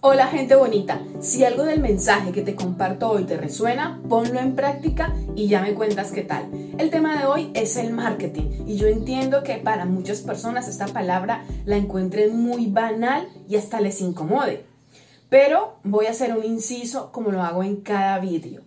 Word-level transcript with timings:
Hola 0.00 0.28
gente 0.28 0.54
bonita, 0.54 1.02
si 1.18 1.44
algo 1.44 1.64
del 1.64 1.80
mensaje 1.80 2.30
que 2.30 2.42
te 2.42 2.54
comparto 2.54 3.10
hoy 3.10 3.24
te 3.24 3.36
resuena, 3.36 4.00
ponlo 4.08 4.38
en 4.38 4.54
práctica 4.54 5.12
y 5.34 5.48
ya 5.48 5.60
me 5.60 5.74
cuentas 5.74 6.12
qué 6.12 6.22
tal. 6.22 6.48
El 6.78 6.90
tema 6.90 7.18
de 7.18 7.26
hoy 7.26 7.50
es 7.54 7.76
el 7.76 7.92
marketing 7.92 8.64
y 8.64 8.76
yo 8.76 8.86
entiendo 8.86 9.42
que 9.42 9.56
para 9.56 9.86
muchas 9.86 10.20
personas 10.20 10.68
esta 10.68 10.86
palabra 10.86 11.44
la 11.64 11.76
encuentren 11.76 12.40
muy 12.40 12.66
banal 12.66 13.26
y 13.48 13.56
hasta 13.56 13.80
les 13.80 14.00
incomode. 14.00 14.64
Pero 15.30 15.78
voy 15.82 16.06
a 16.06 16.10
hacer 16.10 16.32
un 16.32 16.44
inciso 16.44 17.10
como 17.10 17.32
lo 17.32 17.42
hago 17.42 17.64
en 17.64 17.80
cada 17.80 18.20
vídeo. 18.20 18.62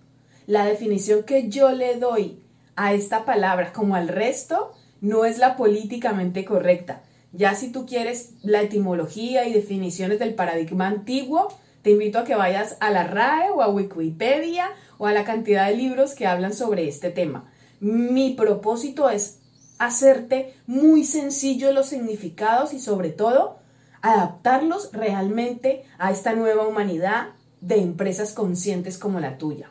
La 0.47 0.65
definición 0.65 1.23
que 1.23 1.47
yo 1.47 1.71
le 1.71 1.95
doy 1.95 2.43
a 2.75 2.91
esta 2.91 3.23
palabra 3.23 3.71
como 3.71 3.95
al 3.95 4.09
resto 4.09 4.73
no 4.99 5.23
es 5.23 5.37
la 5.37 5.55
políticamente 5.55 6.43
correcta 6.43 7.03
ya 7.33 7.55
si 7.55 7.71
tú 7.71 7.85
quieres 7.85 8.33
la 8.43 8.61
etimología 8.61 9.47
y 9.47 9.53
definiciones 9.53 10.19
del 10.19 10.35
paradigma 10.35 10.87
antiguo, 10.87 11.47
te 11.81 11.91
invito 11.91 12.19
a 12.19 12.23
que 12.23 12.35
vayas 12.35 12.77
a 12.79 12.91
la 12.91 13.05
RAE 13.05 13.49
o 13.51 13.61
a 13.61 13.69
Wikipedia 13.69 14.69
o 14.97 15.07
a 15.07 15.13
la 15.13 15.23
cantidad 15.23 15.67
de 15.67 15.77
libros 15.77 16.13
que 16.13 16.27
hablan 16.27 16.53
sobre 16.53 16.87
este 16.87 17.09
tema. 17.09 17.51
Mi 17.79 18.33
propósito 18.33 19.09
es 19.09 19.39
hacerte 19.79 20.53
muy 20.67 21.03
sencillo 21.03 21.71
los 21.71 21.87
significados 21.87 22.73
y 22.73 22.79
sobre 22.79 23.09
todo 23.09 23.57
adaptarlos 24.01 24.91
realmente 24.91 25.83
a 25.97 26.11
esta 26.11 26.33
nueva 26.33 26.67
humanidad 26.67 27.29
de 27.61 27.77
empresas 27.77 28.33
conscientes 28.33 28.97
como 28.99 29.19
la 29.19 29.37
tuya. 29.37 29.70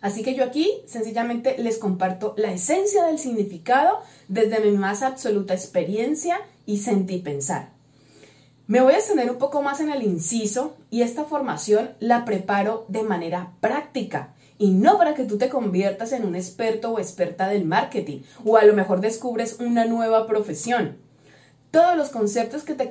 Así 0.00 0.22
que 0.22 0.34
yo 0.34 0.44
aquí 0.44 0.70
sencillamente 0.86 1.56
les 1.58 1.78
comparto 1.78 2.34
la 2.36 2.52
esencia 2.52 3.04
del 3.04 3.18
significado 3.18 4.00
desde 4.28 4.60
mi 4.60 4.76
más 4.76 5.02
absoluta 5.02 5.54
experiencia 5.54 6.38
y 6.66 6.78
sentí 6.78 7.18
pensar. 7.18 7.70
Me 8.66 8.80
voy 8.80 8.94
a 8.94 8.98
extender 8.98 9.30
un 9.30 9.38
poco 9.38 9.62
más 9.62 9.80
en 9.80 9.90
el 9.90 10.02
inciso 10.02 10.76
y 10.90 11.02
esta 11.02 11.24
formación 11.24 11.90
la 12.00 12.24
preparo 12.24 12.84
de 12.88 13.04
manera 13.04 13.52
práctica 13.60 14.34
y 14.58 14.70
no 14.70 14.98
para 14.98 15.14
que 15.14 15.24
tú 15.24 15.38
te 15.38 15.48
conviertas 15.48 16.12
en 16.12 16.24
un 16.24 16.34
experto 16.34 16.90
o 16.90 16.98
experta 16.98 17.48
del 17.48 17.64
marketing 17.64 18.22
o 18.44 18.56
a 18.56 18.64
lo 18.64 18.74
mejor 18.74 19.00
descubres 19.00 19.60
una 19.60 19.84
nueva 19.84 20.26
profesión. 20.26 20.96
Todos 21.70 21.96
los 21.96 22.08
conceptos 22.08 22.64
que 22.64 22.74
te, 22.74 22.90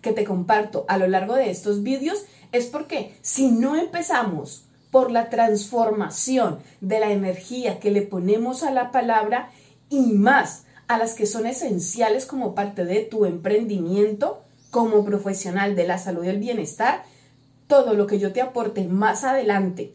que 0.00 0.12
te 0.12 0.24
comparto 0.24 0.84
a 0.88 0.96
lo 0.98 1.06
largo 1.06 1.34
de 1.34 1.50
estos 1.50 1.82
vídeos 1.82 2.24
es 2.52 2.66
porque 2.66 3.14
si 3.20 3.50
no 3.50 3.76
empezamos 3.76 4.69
por 4.90 5.10
la 5.10 5.30
transformación 5.30 6.58
de 6.80 7.00
la 7.00 7.12
energía 7.12 7.78
que 7.78 7.90
le 7.90 8.02
ponemos 8.02 8.62
a 8.62 8.70
la 8.70 8.90
palabra 8.90 9.50
y 9.88 10.12
más 10.12 10.64
a 10.88 10.98
las 10.98 11.14
que 11.14 11.26
son 11.26 11.46
esenciales 11.46 12.26
como 12.26 12.54
parte 12.54 12.84
de 12.84 13.00
tu 13.00 13.24
emprendimiento 13.24 14.42
como 14.70 15.04
profesional 15.04 15.76
de 15.76 15.86
la 15.86 15.98
salud 15.98 16.24
y 16.24 16.28
el 16.28 16.38
bienestar, 16.38 17.04
todo 17.66 17.94
lo 17.94 18.06
que 18.06 18.18
yo 18.18 18.32
te 18.32 18.40
aporte 18.40 18.84
más 18.84 19.24
adelante 19.24 19.94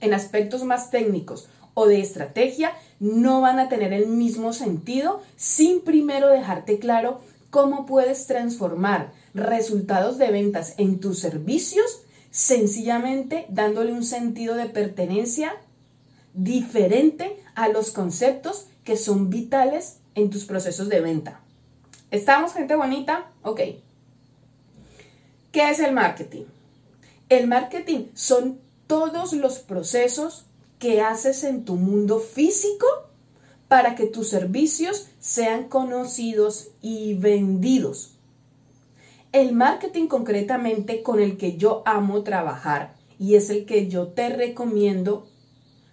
en 0.00 0.14
aspectos 0.14 0.64
más 0.64 0.90
técnicos 0.90 1.48
o 1.74 1.86
de 1.86 2.00
estrategia 2.00 2.72
no 3.00 3.40
van 3.40 3.58
a 3.58 3.68
tener 3.68 3.92
el 3.92 4.06
mismo 4.06 4.52
sentido 4.52 5.20
sin 5.36 5.80
primero 5.80 6.28
dejarte 6.28 6.78
claro 6.78 7.20
cómo 7.50 7.86
puedes 7.86 8.26
transformar 8.26 9.12
resultados 9.34 10.18
de 10.18 10.30
ventas 10.30 10.74
en 10.78 11.00
tus 11.00 11.18
servicios 11.18 12.02
sencillamente 12.30 13.46
dándole 13.48 13.92
un 13.92 14.04
sentido 14.04 14.54
de 14.54 14.66
pertenencia 14.66 15.54
diferente 16.34 17.42
a 17.54 17.68
los 17.68 17.90
conceptos 17.90 18.66
que 18.84 18.96
son 18.96 19.30
vitales 19.30 19.98
en 20.14 20.30
tus 20.30 20.44
procesos 20.44 20.88
de 20.88 21.00
venta. 21.00 21.40
¿Estamos, 22.10 22.52
gente 22.52 22.74
bonita? 22.74 23.30
Ok. 23.42 23.60
¿Qué 25.52 25.70
es 25.70 25.78
el 25.80 25.92
marketing? 25.92 26.44
El 27.28 27.46
marketing 27.46 28.06
son 28.14 28.58
todos 28.86 29.32
los 29.32 29.58
procesos 29.58 30.46
que 30.78 31.02
haces 31.02 31.44
en 31.44 31.64
tu 31.64 31.74
mundo 31.74 32.20
físico 32.20 32.86
para 33.68 33.94
que 33.94 34.06
tus 34.06 34.28
servicios 34.28 35.08
sean 35.20 35.68
conocidos 35.68 36.68
y 36.80 37.14
vendidos. 37.14 38.17
El 39.38 39.52
marketing 39.52 40.08
concretamente 40.08 41.04
con 41.04 41.20
el 41.20 41.36
que 41.36 41.56
yo 41.56 41.84
amo 41.86 42.24
trabajar 42.24 42.96
y 43.20 43.36
es 43.36 43.50
el 43.50 43.66
que 43.66 43.86
yo 43.86 44.08
te 44.08 44.30
recomiendo 44.30 45.28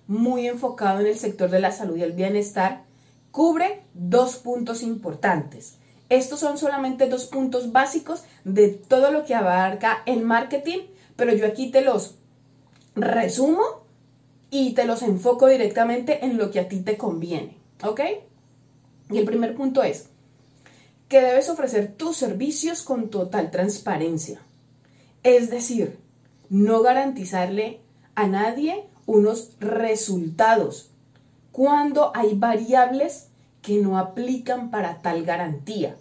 muy 0.08 0.48
enfocado 0.48 1.02
en 1.02 1.06
el 1.06 1.16
sector 1.16 1.52
de 1.52 1.60
la 1.60 1.72
salud 1.72 1.96
y 1.96 2.02
el 2.02 2.14
bienestar, 2.14 2.86
cubre 3.30 3.84
dos 3.94 4.38
puntos 4.38 4.82
importantes. 4.82 5.78
Estos 6.10 6.40
son 6.40 6.58
solamente 6.58 7.08
dos 7.08 7.26
puntos 7.26 7.72
básicos 7.72 8.24
de 8.46 8.70
todo 8.70 9.12
lo 9.12 9.26
que 9.26 9.36
abarca 9.36 10.02
el 10.08 10.24
marketing, 10.24 10.80
pero 11.16 11.32
yo 11.32 11.46
aquí 11.46 11.70
te 11.70 11.82
los 11.82 12.16
resumo 12.96 13.62
y 14.50 14.74
te 14.74 14.86
los 14.86 15.04
enfoco 15.04 15.46
directamente 15.46 16.26
en 16.26 16.40
lo 16.40 16.50
que 16.50 16.62
a 16.62 16.68
ti 16.68 16.80
te 16.80 16.98
conviene, 16.98 17.60
¿ok? 17.84 18.02
Y 19.12 19.20
el 19.20 19.26
primer 19.26 19.54
punto 19.54 19.84
es, 19.84 20.10
que 21.08 21.22
debes 21.22 21.50
ofrecer 21.50 21.94
tus 21.96 22.18
servicios 22.18 22.82
con 22.82 23.10
total 23.10 23.52
transparencia. 23.52 24.42
Es 25.24 25.50
decir, 25.50 25.98
no 26.50 26.82
garantizarle 26.82 27.82
a 28.16 28.28
nadie 28.28 28.86
unos 29.06 29.52
resultados 29.60 30.92
cuando 31.52 32.12
hay 32.16 32.36
variables 32.36 33.30
que 33.62 33.78
no 33.78 33.98
aplican 33.98 34.72
para 34.72 35.02
tal 35.02 35.24
garantía. 35.24 35.96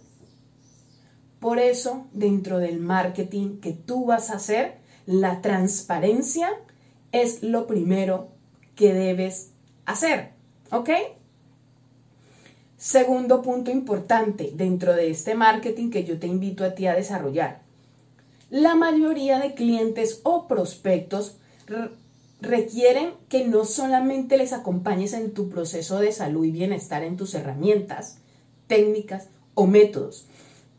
Por 1.39 1.59
eso, 1.59 2.07
dentro 2.11 2.59
del 2.59 2.79
marketing 2.79 3.59
que 3.59 3.71
tú 3.71 4.05
vas 4.05 4.29
a 4.29 4.35
hacer, 4.35 4.77
la 5.05 5.41
transparencia 5.41 6.49
es 7.11 7.43
lo 7.43 7.67
primero 7.67 8.29
que 8.75 8.93
debes 8.93 9.51
hacer. 9.85 10.31
¿Ok? 10.71 10.89
Segundo 12.77 13.41
punto 13.41 13.71
importante 13.71 14.51
dentro 14.53 14.93
de 14.93 15.09
este 15.09 15.33
marketing 15.33 15.91
que 15.91 16.03
yo 16.03 16.19
te 16.19 16.27
invito 16.27 16.65
a 16.65 16.75
ti 16.75 16.87
a 16.87 16.93
desarrollar. 16.93 17.61
La 18.49 18.75
mayoría 18.75 19.39
de 19.39 19.53
clientes 19.53 20.19
o 20.23 20.47
prospectos 20.47 21.37
requieren 22.41 23.13
que 23.29 23.45
no 23.45 23.65
solamente 23.65 24.37
les 24.37 24.53
acompañes 24.53 25.13
en 25.13 25.33
tu 25.33 25.49
proceso 25.49 25.99
de 25.99 26.11
salud 26.11 26.45
y 26.45 26.51
bienestar 26.51 27.03
en 27.03 27.17
tus 27.17 27.33
herramientas, 27.33 28.19
técnicas 28.67 29.29
o 29.53 29.67
métodos. 29.67 30.27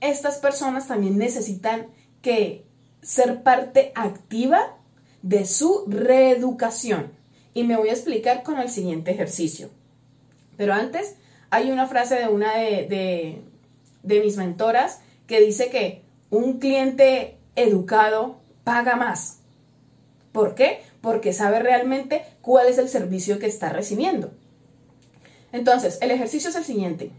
Estas 0.01 0.37
personas 0.37 0.89
también 0.89 1.19
necesitan 1.19 1.87
que 2.23 2.65
ser 3.03 3.43
parte 3.43 3.93
activa 3.95 4.77
de 5.23 5.47
su 5.47 5.85
reeducación. 5.87 7.13
Y 7.55 7.65
me 7.65 7.77
voy 7.77 7.89
a 7.89 7.93
explicar 7.93 8.43
con 8.43 8.59
el 8.59 8.69
siguiente 8.69 9.11
ejercicio. 9.11 9.71
Pero 10.57 10.75
antes, 10.75 11.17
hay 11.51 11.71
una 11.71 11.87
frase 11.87 12.17
de 12.17 12.29
una 12.29 12.55
de, 12.55 13.43
mis 14.03 14.37
mentoras 14.37 15.01
que 15.27 15.41
dice 15.41 15.71
que 15.71 16.03
un 16.31 16.59
cliente 16.59 17.39
educado 17.55 18.39
paga 18.65 18.97
más. 18.97 19.39
¿Por 20.33 20.55
qué? 20.55 20.81
Porque 21.01 21.33
sabe 21.33 21.61
realmente 21.61 22.25
cuál 22.43 22.67
es 22.69 22.79
el 22.79 22.89
servicio 22.89 23.39
que 23.39 23.47
está 23.47 23.71
recibiendo. 23.71 24.33
Entonces, 25.53 25.99
el 26.01 26.11
ejercicio 26.11 26.51
es 26.51 26.57
el 26.57 26.65
siguiente. 26.65 27.11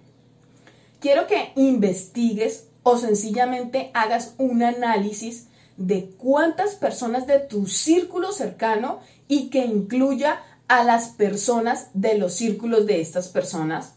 Quiero 1.00 1.28
que 1.28 1.52
investigues 1.56 2.68
o 2.84 2.98
sencillamente 2.98 3.92
hagas 3.94 4.36
un 4.38 4.62
análisis 4.62 5.48
de 5.78 6.10
cuántas 6.18 6.76
personas 6.76 7.28
de 7.28 7.40
tu 7.40 7.68
círculo 7.68 8.32
cercano 8.32 9.00
y 9.28 9.50
que 9.50 9.66
incluya 9.66 10.42
a 10.68 10.84
las 10.84 11.10
personas 11.10 11.90
de 11.94 12.18
los 12.18 12.34
círculos 12.34 12.86
de 12.86 13.00
estas 13.00 13.30
personas 13.30 13.97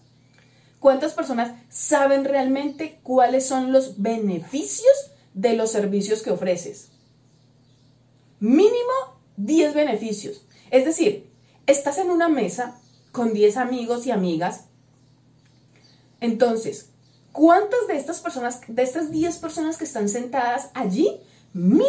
¿Cuántas 0.80 1.12
personas 1.12 1.52
saben 1.68 2.24
realmente 2.24 3.00
cuáles 3.02 3.46
son 3.46 3.70
los 3.70 4.00
beneficios 4.00 5.12
de 5.34 5.54
los 5.54 5.70
servicios 5.70 6.22
que 6.22 6.30
ofreces? 6.30 6.88
Mínimo 8.40 9.20
10 9.36 9.74
beneficios. 9.74 10.46
Es 10.70 10.86
decir, 10.86 11.30
estás 11.66 11.98
en 11.98 12.10
una 12.10 12.30
mesa 12.30 12.80
con 13.12 13.34
10 13.34 13.58
amigos 13.58 14.06
y 14.06 14.10
amigas. 14.10 14.64
Entonces, 16.18 16.88
¿cuántas 17.30 17.86
de 17.86 17.96
estas 17.96 18.20
personas, 18.20 18.62
de 18.66 18.82
estas 18.82 19.10
10 19.10 19.36
personas 19.36 19.76
que 19.76 19.84
están 19.84 20.08
sentadas 20.08 20.70
allí, 20.72 21.20
mínimo 21.52 21.84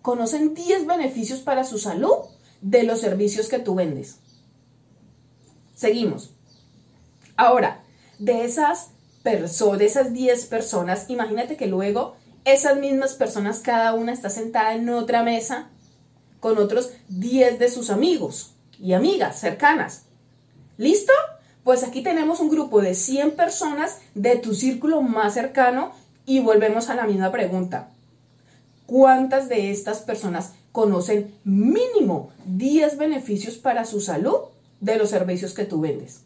conocen 0.00 0.54
10 0.54 0.86
beneficios 0.86 1.40
para 1.40 1.64
su 1.64 1.76
salud 1.76 2.14
de 2.62 2.82
los 2.84 2.98
servicios 2.98 3.48
que 3.48 3.58
tú 3.58 3.74
vendes? 3.74 4.20
Seguimos. 5.74 6.30
Ahora, 7.36 7.82
de 8.18 8.44
esas 8.44 8.90
personas, 9.22 9.78
de 9.78 9.86
esas 9.86 10.12
10 10.12 10.46
personas, 10.46 11.06
imagínate 11.08 11.56
que 11.56 11.66
luego 11.66 12.16
esas 12.44 12.78
mismas 12.78 13.14
personas, 13.14 13.60
cada 13.60 13.94
una 13.94 14.12
está 14.12 14.30
sentada 14.30 14.74
en 14.74 14.88
otra 14.88 15.22
mesa 15.22 15.68
con 16.40 16.58
otros 16.58 16.92
10 17.08 17.58
de 17.58 17.68
sus 17.68 17.90
amigos 17.90 18.54
y 18.78 18.92
amigas 18.92 19.40
cercanas. 19.40 20.04
¿Listo? 20.76 21.12
Pues 21.64 21.82
aquí 21.82 22.02
tenemos 22.02 22.38
un 22.38 22.50
grupo 22.50 22.80
de 22.80 22.94
100 22.94 23.32
personas 23.32 23.98
de 24.14 24.36
tu 24.36 24.54
círculo 24.54 25.02
más 25.02 25.34
cercano 25.34 25.92
y 26.24 26.40
volvemos 26.40 26.88
a 26.88 26.94
la 26.94 27.06
misma 27.06 27.32
pregunta. 27.32 27.90
¿cuántas 28.86 29.48
de 29.48 29.70
estas 29.70 30.00
personas 30.00 30.52
conocen 30.72 31.34
mínimo 31.44 32.30
10 32.46 32.96
beneficios 32.96 33.56
para 33.56 33.84
su 33.84 34.00
salud 34.00 34.36
de 34.80 34.96
los 34.96 35.10
servicios 35.10 35.52
que 35.52 35.64
tú 35.64 35.80
vendes? 35.80 36.22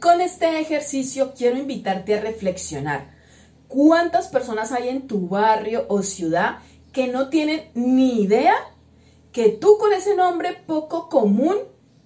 Con 0.00 0.20
este 0.20 0.60
ejercicio 0.60 1.32
quiero 1.34 1.56
invitarte 1.56 2.14
a 2.14 2.20
reflexionar. 2.20 3.14
¿Cuántas 3.66 4.28
personas 4.28 4.72
hay 4.72 4.90
en 4.90 5.06
tu 5.06 5.28
barrio 5.28 5.86
o 5.88 6.02
ciudad 6.02 6.58
que 6.92 7.08
no 7.08 7.30
tienen 7.30 7.70
ni 7.74 8.20
idea 8.20 8.54
que 9.32 9.48
tú 9.48 9.78
con 9.78 9.94
ese 9.94 10.14
nombre 10.14 10.52
poco 10.66 11.08
común 11.08 11.56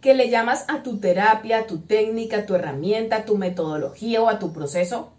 que 0.00 0.14
le 0.14 0.30
llamas 0.30 0.66
a 0.68 0.82
tu 0.82 0.98
terapia, 0.98 1.58
a 1.58 1.66
tu 1.66 1.80
técnica, 1.80 2.38
a 2.38 2.46
tu 2.46 2.54
herramienta, 2.54 3.16
a 3.16 3.24
tu 3.24 3.36
metodología 3.36 4.22
o 4.22 4.28
a 4.28 4.38
tu 4.38 4.52
proceso, 4.52 5.10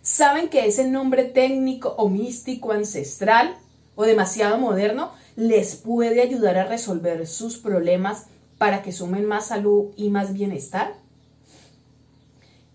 saben 0.00 0.48
que 0.50 0.66
ese 0.66 0.88
nombre 0.88 1.24
técnico 1.24 1.94
o 1.98 2.08
místico 2.08 2.72
ancestral 2.72 3.56
o 3.96 4.04
demasiado 4.04 4.58
moderno 4.58 5.10
les 5.34 5.74
puede 5.74 6.22
ayudar 6.22 6.58
a 6.58 6.66
resolver 6.66 7.26
sus 7.26 7.58
problemas 7.58 8.26
para 8.56 8.82
que 8.82 8.92
sumen 8.92 9.24
más 9.24 9.46
salud 9.46 9.92
y 9.96 10.10
más 10.10 10.32
bienestar? 10.32 11.07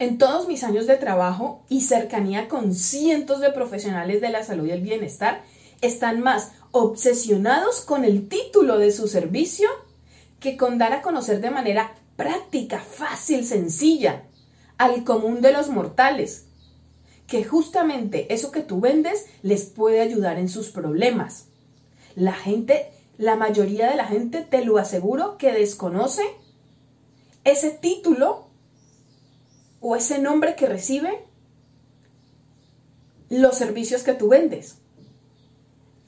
En 0.04 0.18
todos 0.18 0.50
mis 0.50 0.66
años 0.66 0.86
de 0.86 0.98
trabajo 0.98 1.64
y 1.70 1.80
cercanía 1.80 2.50
con 2.50 2.74
cientos 2.74 3.40
de 3.40 3.52
profesionales 3.52 4.20
de 4.20 4.32
la 4.32 4.44
salud 4.44 4.68
y 4.68 4.72
el 4.72 4.82
bienestar, 4.82 5.44
están 5.80 6.20
más 6.20 6.52
obsesionados 6.72 7.80
con 7.80 8.04
el 8.04 8.28
título 8.28 8.80
de 8.80 8.92
su 8.92 9.08
servicio 9.08 9.70
que 10.42 10.58
con 10.58 10.78
dar 10.78 10.92
a 10.92 11.02
conocer 11.02 11.40
de 11.40 11.52
manera 11.52 11.96
práctica, 12.18 12.80
fácil, 12.80 13.46
sencilla, 13.46 14.26
al 14.78 15.06
común 15.06 15.40
de 15.40 15.54
los 15.54 15.70
mortales, 15.70 16.48
que 17.26 17.46
justamente 17.46 18.34
eso 18.34 18.52
que 18.52 18.60
tú 18.60 18.82
vendes 18.82 19.28
les 19.42 19.64
puede 19.64 20.02
ayudar 20.02 20.38
en 20.38 20.50
sus 20.50 20.68
problemas. 20.68 21.46
La 22.16 22.34
gente, 22.34 22.92
la 23.18 23.38
mayoría 23.38 23.90
de 23.90 23.96
la 23.96 24.06
gente, 24.06 24.42
te 24.42 24.66
lo 24.66 24.80
aseguro, 24.80 25.38
que 25.38 25.54
desconoce 25.54 26.24
ese 27.46 27.70
título 27.70 28.52
o 29.86 29.98
ese 29.98 30.18
nombre 30.18 30.56
que 30.56 30.66
recibe 30.66 31.26
los 33.30 33.58
servicios 33.58 34.04
que 34.04 34.14
tú 34.14 34.30
vendes. 34.30 34.78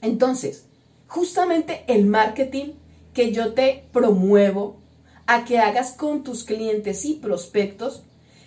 Entonces, 0.00 0.64
justamente 1.06 1.84
el 1.86 2.06
marketing 2.06 2.72
que 3.12 3.32
yo 3.32 3.52
te 3.52 3.84
promuevo 3.92 4.78
a 5.26 5.44
que 5.44 5.58
hagas 5.58 5.92
con 5.92 6.24
tus 6.24 6.44
clientes 6.44 7.04
y 7.04 7.14
prospectos 7.14 8.02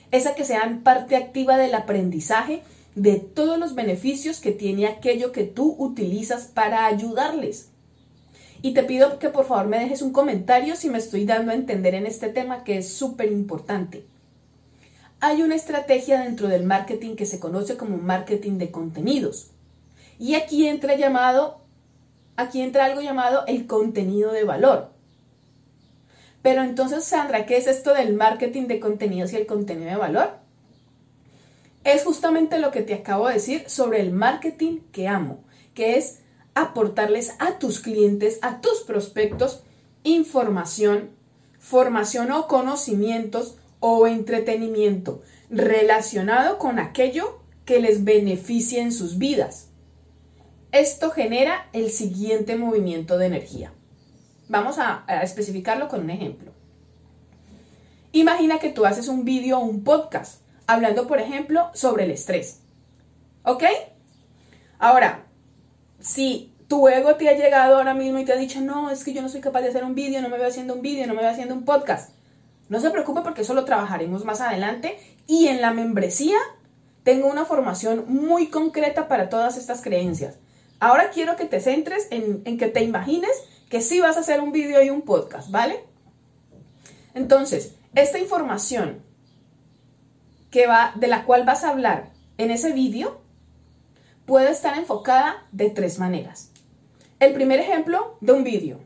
es 0.09 0.25
a 0.25 0.33
que 0.33 0.45
sean 0.45 0.81
parte 0.81 1.15
activa 1.15 1.57
del 1.57 1.75
aprendizaje 1.75 2.63
de 2.95 3.17
todos 3.17 3.59
los 3.59 3.75
beneficios 3.75 4.39
que 4.39 4.51
tiene 4.51 4.87
aquello 4.87 5.31
que 5.31 5.43
tú 5.43 5.75
utilizas 5.77 6.45
para 6.45 6.87
ayudarles. 6.87 7.69
Y 8.63 8.73
te 8.73 8.81
pido 8.81 9.19
que 9.19 9.29
por 9.29 9.45
favor 9.45 9.67
me 9.67 9.79
dejes 9.79 10.01
un 10.01 10.11
comentario 10.11 10.75
si 10.75 10.89
me 10.89 10.97
estoy 10.97 11.25
dando 11.25 11.51
a 11.51 11.55
entender 11.55 11.93
en 11.93 12.07
este 12.07 12.29
tema 12.29 12.63
que 12.63 12.79
es 12.79 12.91
súper 12.91 13.31
importante. 13.31 14.07
Hay 15.21 15.41
una 15.41 15.55
estrategia 15.55 16.21
dentro 16.21 16.47
del 16.47 16.63
marketing 16.63 17.15
que 17.15 17.25
se 17.25 17.39
conoce 17.39 17.75
como 17.75 17.97
marketing 17.97 18.57
de 18.57 18.71
contenidos. 18.71 19.51
Y 20.17 20.35
aquí 20.35 20.67
entra 20.67 20.95
llamado, 20.95 21.59
aquí 22.37 22.61
entra 22.61 22.85
algo 22.85 23.01
llamado 23.01 23.43
el 23.47 23.67
contenido 23.67 24.31
de 24.31 24.45
valor. 24.45 24.91
Pero 26.41 26.63
entonces, 26.63 27.03
Sandra, 27.03 27.45
¿qué 27.45 27.57
es 27.57 27.67
esto 27.67 27.93
del 27.93 28.13
marketing 28.13 28.67
de 28.67 28.79
contenidos 28.79 29.33
y 29.33 29.35
el 29.35 29.45
contenido 29.45 29.89
de 29.89 29.97
valor? 29.97 30.37
Es 31.83 32.03
justamente 32.03 32.59
lo 32.59 32.71
que 32.71 32.81
te 32.81 32.93
acabo 32.93 33.27
de 33.27 33.35
decir 33.35 33.63
sobre 33.67 33.99
el 33.99 34.11
marketing 34.11 34.79
que 34.93 35.09
amo, 35.09 35.43
que 35.73 35.97
es 35.97 36.19
aportarles 36.55 37.35
a 37.39 37.59
tus 37.59 37.81
clientes, 37.81 38.39
a 38.41 38.61
tus 38.61 38.81
prospectos, 38.81 39.63
información, 40.03 41.09
formación 41.59 42.31
o 42.31 42.47
conocimientos 42.47 43.58
o 43.79 44.07
entretenimiento 44.07 45.21
relacionado 45.49 46.57
con 46.57 46.79
aquello 46.79 47.39
que 47.65 47.79
les 47.79 48.03
beneficie 48.03 48.81
en 48.81 48.91
sus 48.91 49.17
vidas. 49.17 49.69
Esto 50.71 51.09
genera 51.11 51.67
el 51.73 51.89
siguiente 51.89 52.55
movimiento 52.55 53.17
de 53.17 53.25
energía. 53.25 53.73
Vamos 54.47 54.77
a, 54.79 55.05
especificarlo 55.23 55.87
con 55.87 56.01
un 56.01 56.09
ejemplo. 56.09 56.51
Imagina 58.11 58.59
que 58.59 58.69
tú 58.69 58.85
haces 58.85 59.07
un 59.07 59.23
vídeo 59.23 59.59
o 59.59 59.63
un 59.63 59.83
podcast 59.83 60.41
hablando, 60.67 61.07
por 61.07 61.19
ejemplo, 61.19 61.69
sobre 61.73 62.05
el 62.05 62.11
estrés. 62.11 62.61
¿Ok? 63.43 63.63
Ahora, 64.79 65.25
si 65.99 66.53
tu 66.67 66.87
ego 66.87 67.15
te 67.15 67.29
ha 67.29 67.37
llegado 67.37 67.77
ahora 67.77 67.93
mismo 67.93 68.19
y 68.19 68.25
te 68.25 68.33
ha 68.33 68.37
dicho, 68.37 68.61
no, 68.61 68.89
es 68.91 69.03
que 69.03 69.13
yo 69.13 69.21
no 69.21 69.29
soy 69.29 69.41
capaz 69.41 69.61
de 69.61 69.69
hacer 69.69 69.83
un 69.83 69.95
vídeo, 69.95 70.21
no 70.21 70.29
me 70.29 70.37
veo 70.37 70.47
haciendo 70.47 70.75
un 70.75 70.81
vídeo, 70.81 71.07
no 71.07 71.13
me 71.13 71.21
veo 71.21 71.31
haciendo 71.31 71.55
un 71.55 71.65
podcast. 71.65 72.11
No 72.69 72.79
se 72.79 72.91
preocupe 72.91 73.21
porque 73.21 73.41
eso 73.41 73.53
lo 73.53 73.65
trabajaremos 73.65 74.23
más 74.23 74.41
adelante 74.41 74.97
y 75.27 75.47
en 75.47 75.61
la 75.61 75.73
membresía 75.73 76.37
tengo 77.03 77.27
una 77.27 77.45
formación 77.45 78.05
muy 78.07 78.47
concreta 78.47 79.07
para 79.07 79.29
todas 79.29 79.57
estas 79.57 79.81
creencias. 79.81 80.37
Ahora 80.79 81.09
quiero 81.09 81.35
que 81.35 81.45
te 81.45 81.59
centres 81.59 82.07
en, 82.11 82.57
que 82.57 82.67
te 82.67 82.83
imagines 82.83 83.31
que 83.69 83.81
sí 83.81 83.99
vas 83.99 84.17
a 84.17 84.21
hacer 84.21 84.39
un 84.39 84.51
vídeo 84.51 84.81
y 84.83 84.89
un 84.89 85.01
podcast, 85.01 85.49
¿vale? 85.51 85.83
Entonces, 87.13 87.75
esta 87.95 88.19
información 88.19 89.01
que 90.51 90.67
va, 90.67 90.93
de 90.95 91.07
la 91.07 91.25
cual 91.25 91.45
vas 91.45 91.63
a 91.63 91.69
hablar 91.69 92.11
en 92.37 92.51
ese 92.51 92.71
vídeo 92.71 93.21
puede 94.25 94.51
estar 94.51 94.77
enfocada 94.77 95.47
de 95.51 95.69
tres 95.69 95.99
maneras. 95.99 96.51
El 97.19 97.33
primer 97.33 97.59
ejemplo 97.59 98.17
de 98.21 98.33
un 98.33 98.43
vídeo 98.43 98.79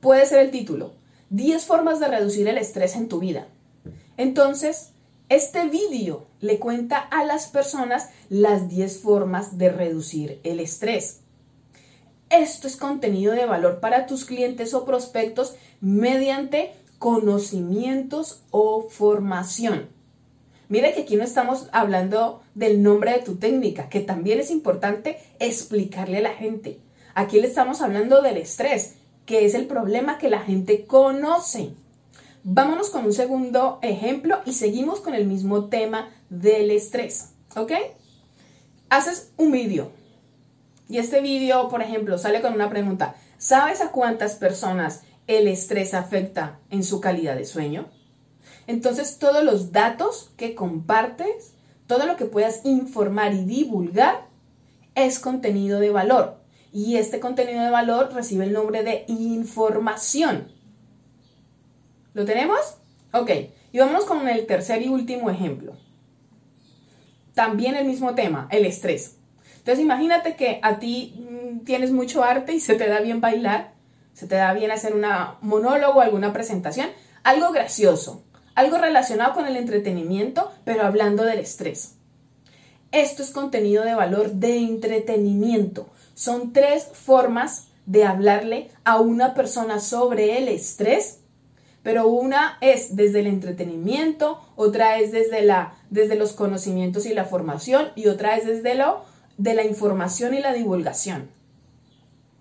puede 0.00 0.24
ser 0.26 0.38
el 0.38 0.50
título, 0.50 0.94
10 1.34 1.64
formas 1.64 1.98
de 1.98 2.06
reducir 2.06 2.46
el 2.46 2.58
estrés 2.58 2.94
en 2.94 3.08
tu 3.08 3.18
vida. 3.18 3.48
Entonces, 4.16 4.90
este 5.28 5.68
vídeo 5.68 6.26
le 6.40 6.60
cuenta 6.60 6.98
a 6.98 7.24
las 7.24 7.48
personas 7.48 8.10
las 8.28 8.68
10 8.68 9.00
formas 9.00 9.58
de 9.58 9.68
reducir 9.70 10.38
el 10.44 10.60
estrés. 10.60 11.22
Esto 12.30 12.68
es 12.68 12.76
contenido 12.76 13.32
de 13.32 13.46
valor 13.46 13.80
para 13.80 14.06
tus 14.06 14.24
clientes 14.24 14.74
o 14.74 14.84
prospectos 14.84 15.56
mediante 15.80 16.72
conocimientos 17.00 18.44
o 18.50 18.88
formación. 18.88 19.88
Mira 20.68 20.92
que 20.92 21.00
aquí 21.00 21.16
no 21.16 21.24
estamos 21.24 21.68
hablando 21.72 22.42
del 22.54 22.80
nombre 22.80 23.10
de 23.10 23.18
tu 23.18 23.36
técnica, 23.36 23.88
que 23.88 24.00
también 24.00 24.38
es 24.38 24.52
importante 24.52 25.18
explicarle 25.40 26.18
a 26.18 26.22
la 26.22 26.34
gente. 26.34 26.78
Aquí 27.14 27.40
le 27.40 27.48
estamos 27.48 27.82
hablando 27.82 28.22
del 28.22 28.36
estrés, 28.36 28.94
que 29.26 29.44
es 29.44 29.54
el 29.54 29.66
problema 29.66 30.18
que 30.18 30.30
la 30.30 30.40
gente 30.40 30.86
conoce. 30.86 31.72
Vámonos 32.42 32.90
con 32.90 33.04
un 33.06 33.12
segundo 33.12 33.78
ejemplo 33.82 34.40
y 34.44 34.52
seguimos 34.52 35.00
con 35.00 35.14
el 35.14 35.26
mismo 35.26 35.66
tema 35.66 36.10
del 36.28 36.70
estrés, 36.70 37.30
¿ok? 37.56 37.72
Haces 38.90 39.32
un 39.36 39.52
vídeo 39.52 39.90
y 40.88 40.98
este 40.98 41.20
vídeo, 41.20 41.68
por 41.68 41.82
ejemplo, 41.82 42.18
sale 42.18 42.42
con 42.42 42.52
una 42.52 42.68
pregunta. 42.68 43.14
¿Sabes 43.38 43.80
a 43.80 43.90
cuántas 43.90 44.34
personas 44.34 45.02
el 45.26 45.48
estrés 45.48 45.94
afecta 45.94 46.60
en 46.70 46.84
su 46.84 47.00
calidad 47.00 47.36
de 47.36 47.46
sueño? 47.46 47.88
Entonces, 48.66 49.18
todos 49.18 49.42
los 49.42 49.72
datos 49.72 50.30
que 50.36 50.54
compartes, 50.54 51.54
todo 51.86 52.06
lo 52.06 52.16
que 52.16 52.26
puedas 52.26 52.64
informar 52.64 53.32
y 53.34 53.44
divulgar 53.44 54.28
es 54.94 55.18
contenido 55.18 55.80
de 55.80 55.90
valor. 55.90 56.43
Y 56.74 56.96
este 56.96 57.20
contenido 57.20 57.62
de 57.62 57.70
valor 57.70 58.12
recibe 58.12 58.44
el 58.44 58.52
nombre 58.52 58.82
de 58.82 59.04
información. 59.06 60.48
¿Lo 62.14 62.24
tenemos? 62.24 62.58
Ok, 63.12 63.30
y 63.70 63.78
vamos 63.78 64.04
con 64.04 64.28
el 64.28 64.44
tercer 64.46 64.82
y 64.82 64.88
último 64.88 65.30
ejemplo. 65.30 65.76
También 67.32 67.76
el 67.76 67.84
mismo 67.84 68.16
tema, 68.16 68.48
el 68.50 68.66
estrés. 68.66 69.18
Entonces 69.58 69.84
imagínate 69.84 70.34
que 70.34 70.58
a 70.64 70.80
ti 70.80 71.14
mm, 71.16 71.60
tienes 71.60 71.92
mucho 71.92 72.24
arte 72.24 72.52
y 72.52 72.58
se 72.58 72.74
te 72.74 72.88
da 72.88 72.98
bien 72.98 73.20
bailar, 73.20 73.74
se 74.12 74.26
te 74.26 74.34
da 74.34 74.52
bien 74.52 74.72
hacer 74.72 74.94
un 74.94 75.06
monólogo, 75.42 76.00
alguna 76.00 76.32
presentación, 76.32 76.88
algo 77.22 77.52
gracioso, 77.52 78.24
algo 78.56 78.78
relacionado 78.78 79.32
con 79.32 79.46
el 79.46 79.56
entretenimiento, 79.56 80.50
pero 80.64 80.82
hablando 80.82 81.22
del 81.22 81.38
estrés. 81.38 81.98
Esto 82.90 83.22
es 83.22 83.30
contenido 83.30 83.84
de 83.84 83.94
valor 83.94 84.32
de 84.32 84.58
entretenimiento. 84.58 85.88
Son 86.14 86.52
tres 86.52 86.88
formas 86.92 87.68
de 87.86 88.04
hablarle 88.04 88.70
a 88.84 89.00
una 89.00 89.34
persona 89.34 89.80
sobre 89.80 90.38
el 90.38 90.48
estrés 90.48 91.20
pero 91.84 92.08
una 92.08 92.56
es 92.62 92.96
desde 92.96 93.20
el 93.20 93.26
entretenimiento, 93.26 94.40
otra 94.56 94.98
es 94.98 95.12
desde, 95.12 95.42
la, 95.42 95.74
desde 95.90 96.16
los 96.16 96.32
conocimientos 96.32 97.04
y 97.04 97.12
la 97.12 97.26
formación 97.26 97.90
y 97.94 98.06
otra 98.06 98.36
es 98.36 98.46
desde 98.46 98.74
lo 98.74 99.04
de 99.36 99.52
la 99.52 99.64
información 99.64 100.32
y 100.32 100.40
la 100.40 100.54
divulgación. 100.54 101.30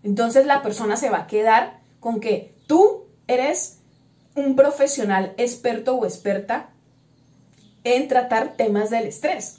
Entonces 0.02 0.46
la 0.46 0.62
persona 0.62 0.96
se 0.96 1.10
va 1.10 1.20
a 1.20 1.28
quedar 1.28 1.82
con 2.00 2.22
que 2.22 2.56
tú 2.68 3.04
eres 3.28 3.80
un 4.34 4.56
profesional 4.56 5.34
experto 5.36 5.96
o 5.96 6.06
experta 6.06 6.70
en 7.84 8.08
tratar 8.08 8.56
temas 8.56 8.90
del 8.90 9.08
estrés. 9.08 9.58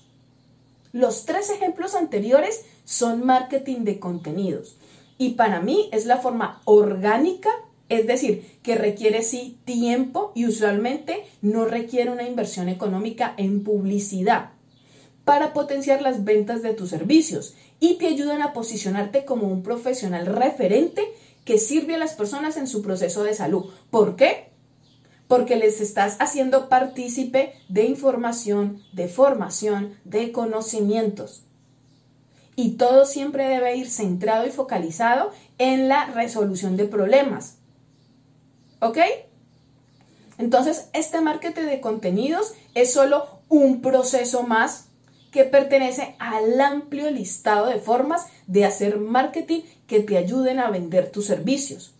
Los 0.92 1.26
tres 1.26 1.50
ejemplos 1.50 1.94
anteriores 1.94 2.64
son 2.84 3.24
marketing 3.24 3.84
de 3.84 3.98
contenidos. 3.98 4.76
Y 5.18 5.30
para 5.30 5.60
mí 5.60 5.88
es 5.92 6.06
la 6.06 6.18
forma 6.18 6.60
orgánica, 6.64 7.50
es 7.88 8.06
decir, 8.06 8.58
que 8.62 8.74
requiere 8.74 9.22
sí 9.22 9.58
tiempo 9.64 10.32
y 10.34 10.46
usualmente 10.46 11.24
no 11.42 11.64
requiere 11.64 12.10
una 12.10 12.26
inversión 12.26 12.68
económica 12.68 13.34
en 13.36 13.62
publicidad 13.62 14.50
para 15.24 15.52
potenciar 15.52 16.02
las 16.02 16.24
ventas 16.24 16.62
de 16.62 16.74
tus 16.74 16.90
servicios 16.90 17.54
y 17.80 17.94
te 17.94 18.06
ayudan 18.06 18.42
a 18.42 18.52
posicionarte 18.52 19.24
como 19.24 19.48
un 19.48 19.62
profesional 19.62 20.26
referente 20.26 21.02
que 21.44 21.58
sirve 21.58 21.94
a 21.94 21.98
las 21.98 22.14
personas 22.14 22.56
en 22.56 22.66
su 22.66 22.82
proceso 22.82 23.22
de 23.24 23.34
salud. 23.34 23.66
¿Por 23.90 24.16
qué? 24.16 24.48
Porque 25.28 25.56
les 25.56 25.80
estás 25.80 26.16
haciendo 26.20 26.68
partícipe 26.68 27.54
de 27.68 27.84
información, 27.84 28.82
de 28.92 29.08
formación, 29.08 29.94
de 30.04 30.32
conocimientos. 30.32 31.44
Y 32.56 32.72
todo 32.72 33.04
siempre 33.04 33.48
debe 33.48 33.76
ir 33.76 33.90
centrado 33.90 34.46
y 34.46 34.50
focalizado 34.50 35.32
en 35.58 35.88
la 35.88 36.06
resolución 36.06 36.76
de 36.76 36.86
problemas. 36.86 37.56
¿Ok? 38.80 38.98
Entonces, 40.38 40.88
este 40.92 41.20
marketing 41.20 41.62
de 41.62 41.80
contenidos 41.80 42.54
es 42.74 42.92
solo 42.92 43.26
un 43.48 43.80
proceso 43.80 44.42
más 44.42 44.88
que 45.30 45.44
pertenece 45.44 46.14
al 46.18 46.60
amplio 46.60 47.10
listado 47.10 47.66
de 47.66 47.78
formas 47.78 48.26
de 48.46 48.64
hacer 48.64 48.98
marketing 48.98 49.62
que 49.86 50.00
te 50.00 50.16
ayuden 50.16 50.60
a 50.60 50.70
vender 50.70 51.10
tus 51.10 51.26
servicios. 51.26 51.94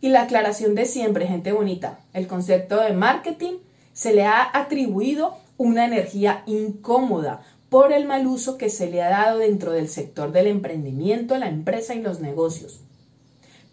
Y 0.00 0.08
la 0.08 0.22
aclaración 0.22 0.74
de 0.74 0.86
siempre, 0.86 1.26
gente 1.26 1.52
bonita, 1.52 2.00
el 2.12 2.26
concepto 2.26 2.80
de 2.80 2.92
marketing 2.92 3.54
se 3.92 4.12
le 4.12 4.24
ha 4.24 4.50
atribuido 4.52 5.36
una 5.56 5.84
energía 5.84 6.42
incómoda 6.46 7.42
por 7.74 7.92
el 7.92 8.06
mal 8.06 8.24
uso 8.28 8.56
que 8.56 8.70
se 8.70 8.88
le 8.88 9.02
ha 9.02 9.08
dado 9.08 9.40
dentro 9.40 9.72
del 9.72 9.88
sector 9.88 10.30
del 10.30 10.46
emprendimiento, 10.46 11.36
la 11.36 11.48
empresa 11.48 11.92
y 11.96 12.00
los 12.00 12.20
negocios. 12.20 12.78